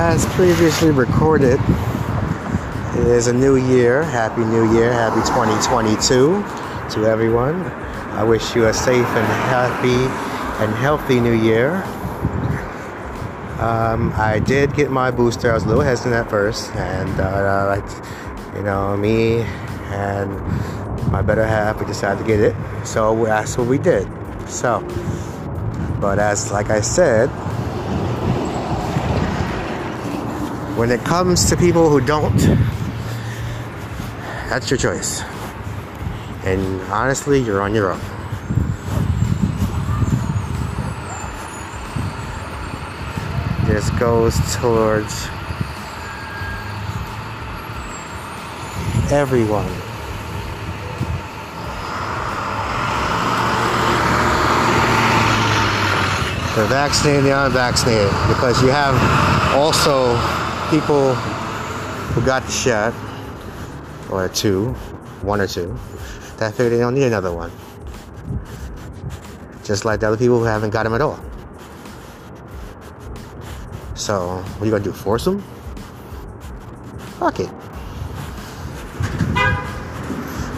As 0.00 0.24
previously 0.34 0.90
recorded, 0.90 1.60
it 2.96 3.06
is 3.06 3.26
a 3.26 3.32
new 3.34 3.56
year. 3.56 4.02
Happy 4.02 4.40
New 4.40 4.74
Year. 4.74 4.90
Happy 4.90 5.20
2022 5.28 6.42
to 6.94 7.06
everyone. 7.06 7.60
I 8.16 8.24
wish 8.24 8.56
you 8.56 8.64
a 8.64 8.72
safe 8.72 9.04
and 9.04 9.26
happy 9.52 10.64
and 10.64 10.74
healthy 10.76 11.20
new 11.20 11.34
year. 11.34 11.82
Um, 13.60 14.14
I 14.16 14.38
did 14.42 14.74
get 14.74 14.90
my 14.90 15.10
booster. 15.10 15.50
I 15.50 15.54
was 15.54 15.64
a 15.64 15.68
little 15.68 15.82
hesitant 15.82 16.14
at 16.14 16.30
first, 16.30 16.74
and 16.76 17.20
uh, 17.20 17.66
like, 17.66 18.56
you 18.56 18.62
know, 18.62 18.96
me 18.96 19.42
and 19.92 20.32
my 21.12 21.20
better 21.20 21.46
half, 21.46 21.78
we 21.78 21.84
decided 21.84 22.22
to 22.22 22.26
get 22.26 22.40
it. 22.40 22.56
So 22.86 23.26
that's 23.26 23.58
what 23.58 23.66
we 23.66 23.76
did. 23.76 24.08
So, 24.48 24.80
but 26.00 26.18
as 26.18 26.50
like 26.50 26.70
I 26.70 26.80
said, 26.80 27.28
when 30.80 30.90
it 30.90 31.00
comes 31.00 31.44
to 31.50 31.58
people 31.58 31.90
who 31.90 32.00
don't, 32.00 32.38
that's 34.48 34.70
your 34.70 34.78
choice. 34.78 35.20
And 36.42 36.80
honestly, 36.90 37.38
you're 37.38 37.60
on 37.60 37.74
your 37.74 37.92
own. 37.92 38.00
This 43.66 43.90
goes 44.00 44.34
towards 44.56 45.26
everyone. 49.12 49.66
The 56.56 56.66
vaccinated, 56.68 57.24
the 57.24 57.44
unvaccinated, 57.44 58.10
because 58.28 58.62
you 58.62 58.70
have 58.70 58.96
also 59.54 60.39
people 60.70 61.14
who 61.14 62.24
got 62.24 62.44
the 62.44 62.52
shot, 62.52 62.94
or 64.08 64.28
two, 64.28 64.68
one 65.22 65.40
or 65.40 65.46
two, 65.46 65.76
that 66.38 66.54
figured 66.54 66.72
they 66.72 66.78
don't 66.78 66.94
need 66.94 67.04
another 67.04 67.32
one. 67.32 67.50
Just 69.64 69.84
like 69.84 70.00
the 70.00 70.06
other 70.06 70.16
people 70.16 70.38
who 70.38 70.44
haven't 70.44 70.70
got 70.70 70.84
them 70.84 70.94
at 70.94 71.00
all. 71.00 71.18
So, 73.94 74.36
what 74.36 74.62
are 74.62 74.64
you 74.64 74.70
gonna 74.70 74.84
do? 74.84 74.92
Force 74.92 75.24
them? 75.24 75.40
Fuck 77.18 77.40
it. 77.40 77.50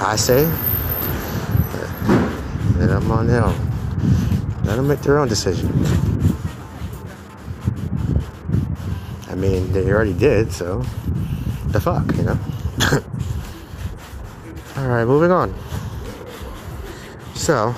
I 0.05 0.17
say, 0.17 0.45
let 2.79 2.89
them 2.89 3.11
on 3.11 3.27
their 3.27 3.45
own. 3.45 3.57
Let 4.65 4.77
them 4.77 4.89
make 4.89 5.01
their 5.01 5.19
own 5.19 5.29
decision. 5.29 5.69
I 9.29 9.32
mean, 9.43 9.73
they 9.73 9.91
already 9.91 10.13
did, 10.13 10.53
so 10.53 10.85
the 11.67 11.81
fuck, 11.81 12.07
you 12.17 12.23
know? 12.23 12.39
Alright, 14.77 15.07
moving 15.07 15.33
on. 15.33 15.53
So, 17.35 17.75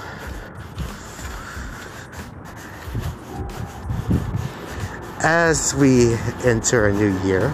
as 5.23 5.75
we 5.75 6.15
enter 6.45 6.89
a 6.89 6.93
new 6.93 7.19
year, 7.27 7.51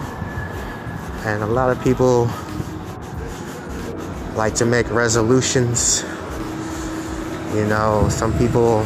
and 1.23 1.41
a 1.41 1.47
lot 1.47 1.69
of 1.69 1.81
people 1.81 2.29
like 4.35 4.55
to 4.55 4.65
make 4.65 4.91
resolutions. 4.91 6.03
You 7.53 7.65
know, 7.65 8.09
some 8.09 8.37
people 8.37 8.83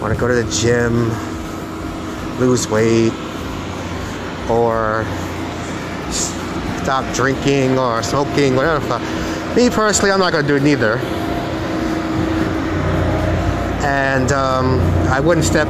want 0.00 0.14
to 0.14 0.18
go 0.18 0.26
to 0.26 0.34
the 0.34 0.50
gym, 0.50 1.10
lose 2.40 2.68
weight, 2.68 3.12
or 4.50 5.04
stop 6.10 7.14
drinking 7.14 7.78
or 7.78 8.02
smoking, 8.02 8.54
whatever. 8.56 8.98
Me 9.56 9.70
personally, 9.70 10.10
I'm 10.10 10.20
not 10.20 10.32
going 10.32 10.44
to 10.44 10.48
do 10.48 10.56
it 10.56 10.62
neither. 10.62 10.98
And 13.84 14.32
um, 14.32 14.80
I 15.10 15.20
wouldn't 15.20 15.46
step 15.46 15.68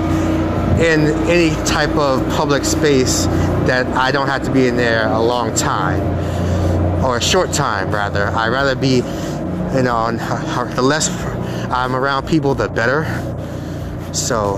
in 0.79 1.07
any 1.29 1.51
type 1.65 1.95
of 1.97 2.27
public 2.31 2.65
space 2.65 3.27
that 3.67 3.87
I 3.97 4.11
don't 4.11 4.27
have 4.27 4.43
to 4.45 4.51
be 4.51 4.67
in 4.67 4.77
there 4.77 5.07
a 5.09 5.21
long 5.21 5.55
time 5.55 6.03
or 7.05 7.19
a 7.19 7.23
short 7.23 7.53
time, 7.53 7.91
rather. 7.91 8.27
I'd 8.27 8.49
rather 8.49 8.75
be, 8.75 8.97
you 8.97 9.83
know, 9.83 10.11
the 10.75 10.83
less 10.83 11.09
I'm 11.71 11.95
around 11.95 12.27
people, 12.27 12.55
the 12.55 12.69
better. 12.69 13.05
So, 14.13 14.57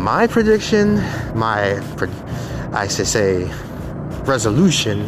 my 0.00 0.26
prediction, 0.26 0.96
my, 1.34 1.78
I 2.72 2.88
should 2.88 3.06
say, 3.06 3.44
resolution 4.24 5.00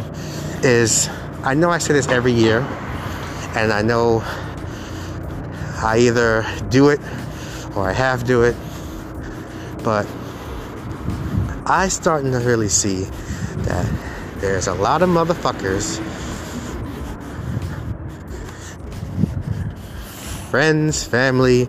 is 0.61 1.09
I 1.43 1.55
know 1.55 1.71
I 1.71 1.79
say 1.79 1.93
this 1.93 2.07
every 2.07 2.31
year, 2.31 2.59
and 3.55 3.73
I 3.73 3.81
know 3.81 4.21
I 5.83 5.97
either 5.99 6.45
do 6.69 6.89
it 6.89 6.99
or 7.75 7.89
I 7.89 7.91
half 7.91 8.23
do 8.23 8.43
it, 8.43 8.55
but 9.83 10.07
I 11.65 11.87
starting 11.89 12.31
to 12.31 12.39
really 12.39 12.69
see 12.69 13.05
that 13.65 13.91
there's 14.37 14.67
a 14.67 14.73
lot 14.75 15.01
of 15.01 15.09
motherfuckers, 15.09 15.99
friends, 20.51 21.03
family, 21.03 21.67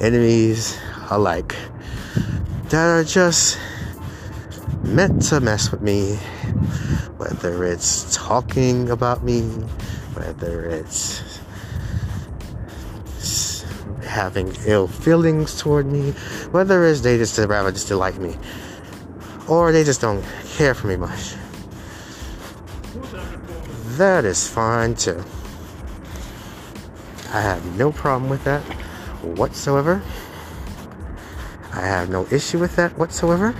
enemies 0.00 0.78
alike, 1.10 1.56
that 2.68 2.86
are 2.86 3.04
just 3.04 3.58
meant 4.82 5.22
to 5.22 5.40
mess 5.40 5.70
with 5.70 5.82
me, 5.82 6.16
whether 7.16 7.64
it's 7.64 8.14
talking 8.14 8.90
about 8.90 9.22
me, 9.22 9.42
whether 10.14 10.64
it's 10.64 11.40
having 14.02 14.52
ill 14.66 14.88
feelings 14.88 15.60
toward 15.60 15.86
me, 15.86 16.10
whether 16.50 16.84
it's 16.86 17.02
they 17.02 17.18
just 17.18 17.38
rather 17.38 17.70
just 17.70 17.90
like 17.90 18.18
me, 18.18 18.34
or 19.48 19.70
they 19.72 19.84
just 19.84 20.00
don't 20.00 20.24
care 20.56 20.74
for 20.74 20.86
me 20.88 20.96
much. 20.96 21.34
That 23.96 24.24
is 24.24 24.48
fine 24.48 24.94
too. 24.94 25.22
I 27.32 27.40
have 27.40 27.64
no 27.76 27.92
problem 27.92 28.30
with 28.30 28.42
that 28.44 28.62
whatsoever. 29.22 30.02
I 31.76 31.80
have 31.80 32.08
no 32.08 32.26
issue 32.30 32.58
with 32.58 32.74
that 32.76 32.96
whatsoever. 32.96 33.54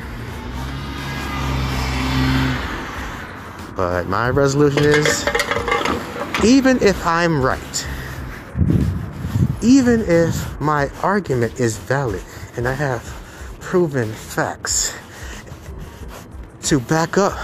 But 3.77 4.09
my 4.09 4.31
resolution 4.31 4.85
is 4.85 5.27
even 6.43 6.83
if 6.83 7.07
I'm 7.07 7.43
right, 7.43 7.87
even 9.63 10.01
if 10.01 10.59
my 10.61 10.89
argument 11.03 11.61
is 11.61 11.77
valid 11.77 12.23
and 12.57 12.67
I 12.67 12.73
have 12.73 13.03
proven 13.61 14.11
facts 14.11 14.95
to 16.63 16.81
back 16.81 17.19
up 17.19 17.39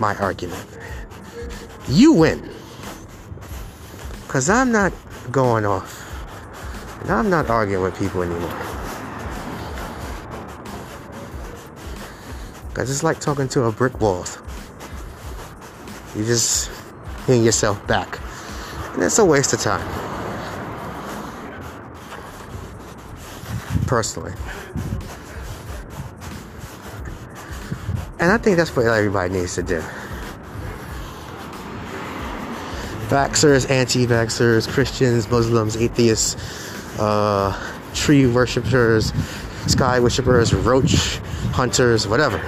my 0.00 0.16
argument, 0.16 0.66
you 1.86 2.12
win. 2.12 2.50
Because 4.26 4.50
I'm 4.50 4.72
not 4.72 4.92
going 5.30 5.64
off. 5.64 6.00
And 7.02 7.10
I'm 7.12 7.30
not 7.30 7.48
arguing 7.48 7.84
with 7.84 7.96
people 7.96 8.22
anymore. 8.22 8.73
Because 12.74 12.90
it's 12.90 13.04
like 13.04 13.20
talking 13.20 13.46
to 13.50 13.62
a 13.66 13.70
brick 13.70 14.00
wall. 14.00 14.26
You 16.16 16.24
just 16.24 16.68
hitting 17.24 17.44
yourself 17.44 17.86
back. 17.86 18.18
And 18.94 19.04
it's 19.04 19.16
a 19.20 19.24
waste 19.24 19.52
of 19.52 19.60
time. 19.60 19.86
Personally. 23.86 24.32
And 28.18 28.32
I 28.32 28.38
think 28.38 28.56
that's 28.56 28.74
what 28.74 28.86
everybody 28.86 29.34
needs 29.34 29.54
to 29.54 29.62
do. 29.62 29.80
Vaxxers, 33.06 33.70
anti 33.70 34.04
vaxxers, 34.04 34.68
Christians, 34.68 35.30
Muslims, 35.30 35.76
atheists, 35.76 36.34
uh, 36.98 37.56
tree 37.94 38.26
worshippers, 38.26 39.12
sky 39.68 40.00
worshippers, 40.00 40.52
roach 40.52 41.18
hunters, 41.52 42.08
whatever. 42.08 42.42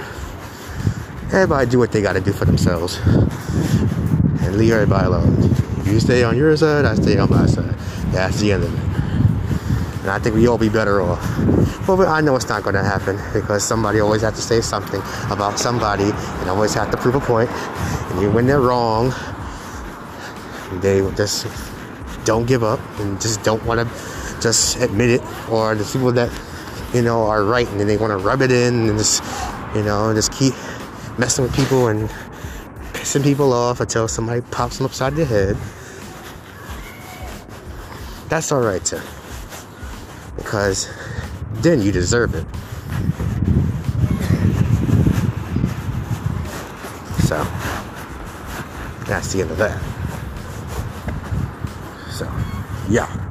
Everybody 1.37 1.69
do 1.69 1.77
what 1.77 1.91
they 1.91 2.01
got 2.01 2.13
to 2.13 2.19
do 2.19 2.33
for 2.33 2.45
themselves 2.45 2.97
and 2.97 4.57
leave 4.57 4.73
everybody 4.73 5.05
alone. 5.05 5.39
You 5.85 5.99
stay 5.99 6.23
on 6.23 6.35
your 6.35 6.57
side, 6.57 6.83
I 6.83 6.95
stay 6.95 7.19
on 7.19 7.29
my 7.29 7.45
side. 7.45 7.75
That's 8.11 8.39
the 8.39 8.53
end 8.53 8.63
of 8.63 8.73
it. 8.73 10.01
And 10.01 10.09
I 10.09 10.17
think 10.17 10.33
we 10.33 10.47
all 10.47 10.57
be 10.57 10.67
better 10.67 10.99
off. 10.99 11.21
But 11.85 12.07
I 12.07 12.21
know 12.21 12.35
it's 12.35 12.49
not 12.49 12.63
going 12.63 12.73
to 12.73 12.81
happen 12.81 13.19
because 13.33 13.63
somebody 13.63 13.99
always 13.99 14.23
has 14.23 14.33
to 14.33 14.41
say 14.41 14.61
something 14.61 14.99
about 15.29 15.59
somebody 15.59 16.05
and 16.05 16.49
always 16.49 16.73
have 16.73 16.89
to 16.89 16.97
prove 16.97 17.13
a 17.13 17.19
point. 17.19 17.51
And 17.51 18.33
when 18.33 18.47
they're 18.47 18.59
wrong, 18.59 19.13
they 20.81 21.07
just 21.11 21.45
don't 22.25 22.47
give 22.47 22.63
up 22.63 22.79
and 22.99 23.21
just 23.21 23.43
don't 23.43 23.63
want 23.63 23.87
to 23.87 24.41
just 24.41 24.77
admit 24.81 25.11
it. 25.11 25.21
Or 25.51 25.75
the 25.75 25.83
people 25.83 26.11
that, 26.13 26.31
you 26.95 27.03
know, 27.03 27.27
are 27.27 27.43
right 27.43 27.67
and 27.67 27.79
then 27.79 27.85
they 27.85 27.97
want 27.97 28.09
to 28.09 28.17
rub 28.17 28.41
it 28.41 28.51
in 28.51 28.89
and 28.89 28.97
just, 28.97 29.23
you 29.75 29.83
know, 29.83 30.11
just 30.15 30.31
keep 30.31 30.55
messing 31.17 31.43
with 31.43 31.55
people 31.55 31.87
and 31.87 32.09
pissing 32.93 33.23
people 33.23 33.53
off 33.53 33.79
until 33.79 34.07
somebody 34.07 34.41
pops 34.51 34.77
them 34.77 34.85
upside 34.85 35.15
the 35.15 35.25
head. 35.25 35.57
That's 38.29 38.51
alright 38.51 38.83
too. 38.83 38.99
Because 40.35 40.89
then 41.53 41.81
you 41.81 41.91
deserve 41.91 42.35
it. 42.35 42.45
So 47.27 47.43
that's 49.05 49.33
the 49.33 49.41
end 49.41 49.51
of 49.51 49.57
that. 49.57 49.81
So, 52.11 52.25
yeah. 52.89 53.26